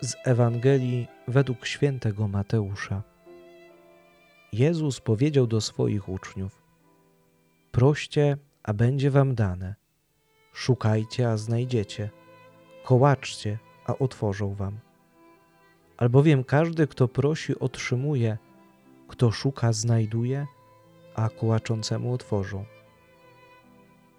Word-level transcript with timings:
z 0.00 0.16
Ewangelii 0.24 1.08
według 1.28 1.66
świętego 1.66 2.28
Mateusza. 2.28 3.02
Jezus 4.52 5.00
powiedział 5.00 5.46
do 5.46 5.60
swoich 5.60 6.08
uczniów: 6.08 6.62
Proście, 7.72 8.36
a 8.62 8.72
będzie 8.72 9.10
wam 9.10 9.34
dane. 9.34 9.74
Szukajcie, 10.52 11.30
a 11.30 11.36
znajdziecie. 11.36 12.10
Kołaczcie, 12.84 13.58
a 13.86 13.98
otworzą 13.98 14.54
wam. 14.54 14.78
Albowiem 15.96 16.44
każdy, 16.44 16.86
kto 16.86 17.08
prosi, 17.08 17.58
otrzymuje, 17.58 18.38
kto 19.08 19.30
szuka, 19.30 19.72
znajduje, 19.72 20.46
a 21.14 21.28
kołaczącemu 21.28 22.12
otworzą. 22.12 22.64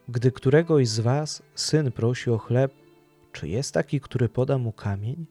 Gdy 0.09 0.31
któregoś 0.31 0.87
z 0.87 0.99
was 0.99 1.43
syn 1.55 1.91
prosi 1.91 2.29
o 2.29 2.37
chleb, 2.37 2.73
czy 3.31 3.47
jest 3.47 3.73
taki, 3.73 4.01
który 4.01 4.29
poda 4.29 4.57
mu 4.57 4.71
kamień? 4.71 5.25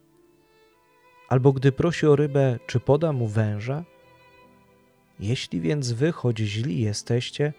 Albo 1.31 1.53
gdy 1.53 1.73
prosi 1.73 2.07
o 2.07 2.17
rybę, 2.17 2.59
czy 2.67 2.81
poda 2.81 3.13
mu 3.13 3.29
węża? 3.29 3.85
Jeśli 5.21 5.61
więc 5.61 5.93
wy, 5.93 6.13
choć 6.13 6.39
źli 6.39 6.81
jesteście, 6.81 7.53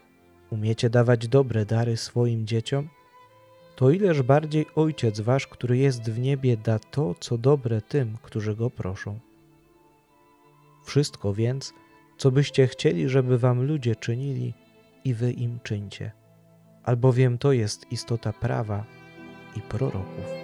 umiecie 0.50 0.90
dawać 0.90 1.28
dobre 1.28 1.66
dary 1.66 1.98
swoim 1.98 2.48
dzieciom, 2.48 2.90
to 3.76 3.90
ileż 3.90 4.22
bardziej 4.22 4.66
Ojciec 4.76 5.20
Wasz, 5.20 5.48
który 5.48 5.78
jest 5.78 6.12
w 6.12 6.20
niebie, 6.20 6.58
da 6.58 6.80
to, 6.80 7.16
co 7.20 7.38
dobre 7.38 7.82
tym, 7.82 8.18
którzy 8.22 8.56
Go 8.56 8.70
proszą. 8.70 9.20
Wszystko 10.86 11.34
więc, 11.34 11.74
co 12.18 12.32
byście 12.32 12.68
chcieli, 12.68 13.10
żeby 13.10 13.38
Wam 13.38 13.62
ludzie 13.62 13.96
czynili, 13.96 14.54
i 15.06 15.13
Wy 15.13 15.32
im 15.32 15.60
czyńcie, 15.63 16.12
albowiem 16.84 17.38
to 17.38 17.52
jest 17.52 17.91
istota 17.91 18.34
prawa 18.34 18.85
i 19.58 19.62
proroków. 19.62 20.41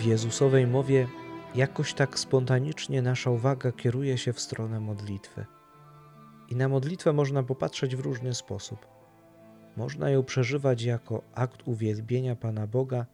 W 0.00 0.04
Jezusowej 0.04 0.66
mowie 0.66 1.08
jakoś 1.54 1.94
tak 1.94 2.18
spontanicznie 2.18 3.02
nasza 3.02 3.30
uwaga 3.30 3.72
kieruje 3.72 4.18
się 4.18 4.32
w 4.32 4.40
stronę 4.40 4.80
modlitwy. 4.80 5.46
I 6.48 6.56
na 6.56 6.68
modlitwę 6.68 7.12
można 7.12 7.42
popatrzeć 7.42 7.96
w 7.96 8.00
różny 8.00 8.34
sposób. 8.34 8.86
Można 9.76 10.10
ją 10.10 10.24
przeżywać 10.24 10.82
jako 10.82 11.22
akt 11.34 11.62
uwielbienia 11.64 12.36
Pana 12.36 12.66
Boga 12.66 13.06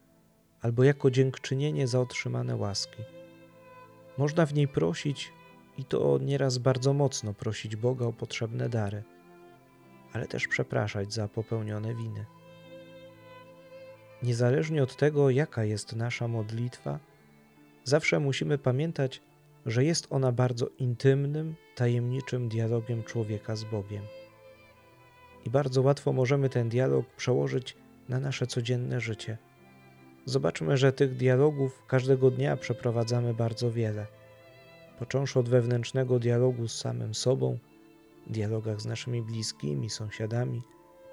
albo 0.62 0.84
jako 0.84 1.10
dziękczynienie 1.10 1.86
za 1.86 2.00
otrzymane 2.00 2.56
łaski. 2.56 3.02
Można 4.18 4.46
w 4.46 4.54
niej 4.54 4.68
prosić, 4.68 5.32
i 5.78 5.84
to 5.84 6.18
nieraz 6.18 6.58
bardzo 6.58 6.92
mocno 6.92 7.34
prosić 7.34 7.76
Boga 7.76 8.06
o 8.06 8.12
potrzebne 8.12 8.68
dary, 8.68 9.02
ale 10.12 10.26
też 10.26 10.48
przepraszać 10.48 11.12
za 11.12 11.28
popełnione 11.28 11.94
winy. 11.94 12.26
Niezależnie 14.22 14.82
od 14.82 14.96
tego, 14.96 15.30
jaka 15.30 15.64
jest 15.64 15.96
nasza 15.96 16.28
modlitwa, 16.28 16.98
zawsze 17.84 18.20
musimy 18.20 18.58
pamiętać, 18.58 19.22
że 19.66 19.84
jest 19.84 20.06
ona 20.10 20.32
bardzo 20.32 20.68
intymnym, 20.78 21.54
tajemniczym 21.74 22.48
dialogiem 22.48 23.02
człowieka 23.02 23.56
z 23.56 23.64
Bogiem. 23.64 24.02
I 25.46 25.50
bardzo 25.50 25.82
łatwo 25.82 26.12
możemy 26.12 26.48
ten 26.48 26.68
dialog 26.68 27.06
przełożyć 27.16 27.76
na 28.08 28.20
nasze 28.20 28.46
codzienne 28.46 29.00
życie. 29.00 29.38
Zobaczmy, 30.24 30.76
że 30.76 30.92
tych 30.92 31.16
dialogów 31.16 31.82
każdego 31.86 32.30
dnia 32.30 32.56
przeprowadzamy 32.56 33.34
bardzo 33.34 33.70
wiele. 33.72 34.06
Począwszy 34.98 35.38
od 35.38 35.48
wewnętrznego 35.48 36.18
dialogu 36.18 36.68
z 36.68 36.78
samym 36.78 37.14
sobą, 37.14 37.58
dialogach 38.26 38.80
z 38.80 38.86
naszymi 38.86 39.22
bliskimi, 39.22 39.90
sąsiadami, 39.90 40.62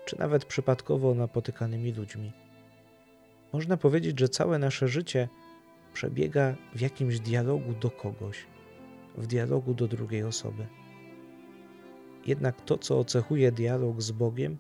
czy 0.06 0.20
nawet 0.20 0.46
przypadkowo 0.46 1.14
napotykanymi 1.14 1.92
ludźmi. 1.92 2.43
Można 3.54 3.78
powiedzieć, 3.78 4.20
że 4.20 4.30
całe 4.30 4.60
nasze 4.60 4.88
życie 4.88 5.30
przebiega 5.94 6.56
w 6.76 6.82
jakimś 6.82 7.20
dialogu 7.20 7.74
do 7.74 7.92
kogoś, 7.92 8.46
w 9.18 9.28
dialogu 9.28 9.74
do 9.74 9.88
drugiej 9.88 10.24
osoby. 10.24 10.68
Jednak 12.26 12.62
to, 12.62 12.78
co 12.78 13.00
ocechuje 13.00 13.52
dialog 13.52 14.02
z 14.02 14.12
Bogiem, 14.12 14.58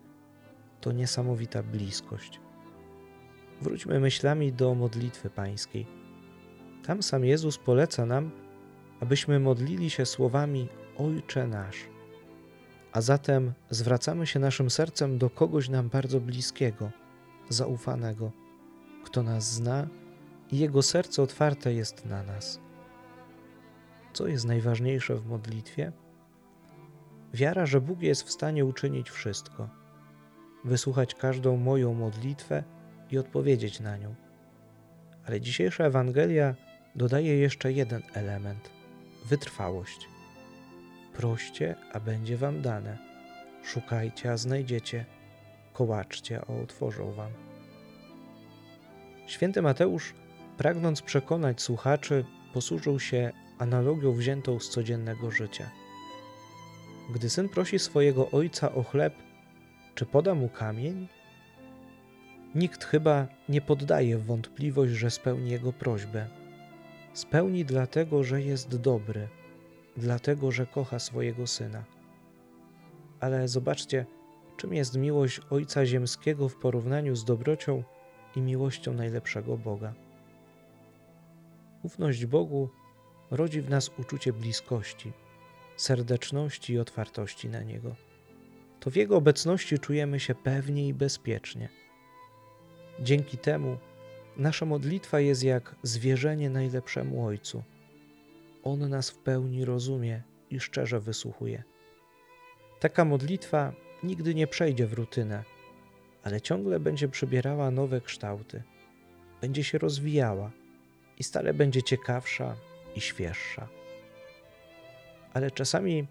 to 0.81 0.91
niesamowita 0.91 1.63
bliskość. 1.63 2.39
Wróćmy 3.61 3.99
myślami 3.99 4.53
do 4.53 4.75
modlitwy 4.75 5.29
pańskiej. 5.29 5.87
Tam 6.85 7.03
sam 7.03 7.25
Jezus 7.25 7.57
poleca 7.57 8.05
nam, 8.05 8.31
abyśmy 8.99 9.39
modlili 9.39 9.89
się 9.89 10.05
słowami 10.05 10.67
Ojcze 10.97 11.47
nasz. 11.47 11.77
A 12.91 13.01
zatem 13.01 13.53
zwracamy 13.69 14.27
się 14.27 14.39
naszym 14.39 14.69
sercem 14.69 15.17
do 15.17 15.29
kogoś 15.29 15.69
nam 15.69 15.89
bardzo 15.89 16.19
bliskiego, 16.19 16.91
zaufanego 17.49 18.42
kto 19.13 19.23
nas 19.23 19.53
zna 19.53 19.87
i 20.51 20.57
jego 20.57 20.81
serce 20.81 21.21
otwarte 21.21 21.73
jest 21.73 22.05
na 22.05 22.23
nas. 22.23 22.59
Co 24.13 24.27
jest 24.27 24.45
najważniejsze 24.45 25.15
w 25.15 25.25
modlitwie? 25.25 25.91
Wiara, 27.33 27.65
że 27.65 27.81
Bóg 27.81 28.01
jest 28.01 28.23
w 28.23 28.31
stanie 28.31 28.65
uczynić 28.65 29.09
wszystko, 29.09 29.69
wysłuchać 30.63 31.15
każdą 31.15 31.57
moją 31.57 31.93
modlitwę 31.93 32.63
i 33.11 33.17
odpowiedzieć 33.17 33.79
na 33.79 33.97
nią. 33.97 34.15
Ale 35.25 35.41
dzisiejsza 35.41 35.83
Ewangelia 35.83 36.55
dodaje 36.95 37.37
jeszcze 37.37 37.71
jeden 37.71 38.01
element 38.13 38.69
wytrwałość. 39.25 40.07
Proście, 41.13 41.75
a 41.91 41.99
będzie 41.99 42.37
wam 42.37 42.61
dane. 42.61 42.97
Szukajcie, 43.63 44.31
a 44.31 44.37
znajdziecie. 44.37 45.05
Kołaczcie, 45.73 46.41
a 46.41 46.53
otworzą 46.53 47.11
wam. 47.11 47.52
Święty 49.33 49.61
Mateusz, 49.61 50.13
pragnąc 50.57 51.01
przekonać 51.01 51.61
słuchaczy, 51.61 52.25
posłużył 52.53 52.99
się 52.99 53.31
analogią 53.57 54.13
wziętą 54.13 54.59
z 54.59 54.69
codziennego 54.69 55.31
życia. 55.31 55.71
Gdy 57.13 57.29
syn 57.29 57.49
prosi 57.49 57.79
swojego 57.79 58.31
ojca 58.31 58.75
o 58.75 58.83
chleb, 58.83 59.13
czy 59.95 60.05
poda 60.05 60.35
mu 60.35 60.49
kamień? 60.49 61.07
Nikt 62.55 62.83
chyba 62.83 63.27
nie 63.49 63.61
poddaje 63.61 64.17
wątpliwość, 64.17 64.93
że 64.93 65.11
spełni 65.11 65.49
jego 65.49 65.73
prośbę. 65.73 66.27
Spełni 67.13 67.65
dlatego, 67.65 68.23
że 68.23 68.41
jest 68.41 68.75
dobry, 68.75 69.27
dlatego, 69.97 70.51
że 70.51 70.65
kocha 70.65 70.99
swojego 70.99 71.47
syna. 71.47 71.83
Ale 73.19 73.47
zobaczcie, 73.47 74.05
czym 74.57 74.73
jest 74.73 74.97
miłość 74.97 75.41
Ojca 75.49 75.85
Ziemskiego 75.85 76.49
w 76.49 76.55
porównaniu 76.55 77.15
z 77.15 77.25
dobrocią, 77.25 77.83
i 78.35 78.41
miłością 78.41 78.93
najlepszego 78.93 79.57
Boga. 79.57 79.93
Ufność 81.83 82.25
Bogu 82.25 82.69
rodzi 83.31 83.61
w 83.61 83.69
nas 83.69 83.91
uczucie 83.99 84.33
bliskości, 84.33 85.11
serdeczności 85.77 86.73
i 86.73 86.79
otwartości 86.79 87.49
na 87.49 87.63
Niego. 87.63 87.95
To 88.79 88.91
w 88.91 88.95
Jego 88.95 89.17
obecności 89.17 89.79
czujemy 89.79 90.19
się 90.19 90.35
pewnie 90.35 90.87
i 90.87 90.93
bezpiecznie. 90.93 91.69
Dzięki 92.99 93.37
temu 93.37 93.77
nasza 94.37 94.65
modlitwa 94.65 95.19
jest 95.19 95.43
jak 95.43 95.75
zwierzenie 95.83 96.49
najlepszemu 96.49 97.25
Ojcu. 97.25 97.63
On 98.63 98.89
nas 98.89 99.09
w 99.09 99.17
pełni 99.17 99.65
rozumie 99.65 100.21
i 100.49 100.59
szczerze 100.59 100.99
wysłuchuje. 100.99 101.63
Taka 102.79 103.05
modlitwa 103.05 103.73
nigdy 104.03 104.35
nie 104.35 104.47
przejdzie 104.47 104.87
w 104.87 104.93
rutynę 104.93 105.43
ale 106.23 106.41
ciągle 106.41 106.79
będzie 106.79 107.07
przybierała 107.07 107.71
nowe 107.71 108.01
kształty, 108.01 108.63
będzie 109.41 109.63
się 109.63 109.77
rozwijała 109.77 110.51
i 111.19 111.23
stale 111.23 111.53
będzie 111.53 111.83
ciekawsza 111.83 112.55
i 112.95 113.01
świeższa. 113.01 113.67
Ale 115.33 115.51
czasami 115.51 116.07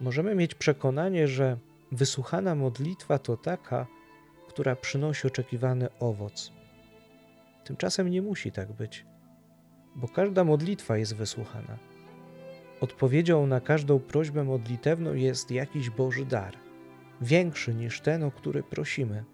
możemy 0.00 0.34
mieć 0.34 0.54
przekonanie, 0.54 1.28
że 1.28 1.56
wysłuchana 1.92 2.54
modlitwa 2.54 3.18
to 3.18 3.36
taka, 3.36 3.86
która 4.48 4.76
przynosi 4.76 5.26
oczekiwany 5.26 5.88
owoc. 6.00 6.52
Tymczasem 7.64 8.10
nie 8.10 8.22
musi 8.22 8.52
tak 8.52 8.72
być, 8.72 9.04
bo 9.96 10.08
każda 10.08 10.44
modlitwa 10.44 10.96
jest 10.96 11.16
wysłuchana. 11.16 11.78
Odpowiedzią 12.80 13.46
na 13.46 13.60
każdą 13.60 13.98
prośbę 13.98 14.44
modlitewną 14.44 15.14
jest 15.14 15.50
jakiś 15.50 15.90
Boży 15.90 16.26
dar, 16.26 16.56
większy 17.20 17.74
niż 17.74 18.00
ten, 18.00 18.22
o 18.22 18.30
który 18.30 18.62
prosimy. 18.62 19.24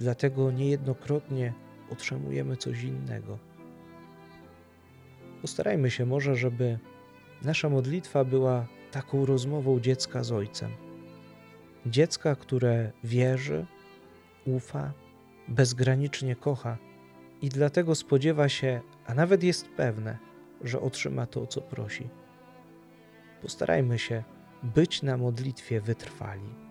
Dlatego 0.00 0.50
niejednokrotnie 0.50 1.52
otrzymujemy 1.90 2.56
coś 2.56 2.82
innego. 2.82 3.38
Postarajmy 5.42 5.90
się 5.90 6.06
może, 6.06 6.36
żeby 6.36 6.78
nasza 7.42 7.68
modlitwa 7.68 8.24
była 8.24 8.66
taką 8.90 9.26
rozmową 9.26 9.80
dziecka 9.80 10.24
z 10.24 10.32
Ojcem. 10.32 10.70
Dziecka, 11.86 12.36
które 12.36 12.92
wierzy, 13.04 13.66
ufa, 14.44 14.92
bezgranicznie 15.48 16.36
kocha 16.36 16.78
i 17.42 17.48
dlatego 17.48 17.94
spodziewa 17.94 18.48
się, 18.48 18.80
a 19.06 19.14
nawet 19.14 19.42
jest 19.42 19.68
pewne, 19.68 20.18
że 20.64 20.80
otrzyma 20.80 21.26
to, 21.26 21.46
co 21.46 21.60
prosi. 21.60 22.08
Postarajmy 23.42 23.98
się 23.98 24.24
być 24.62 25.02
na 25.02 25.16
modlitwie 25.16 25.80
wytrwali. 25.80 26.69